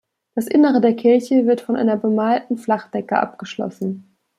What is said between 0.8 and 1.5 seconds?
der Kirche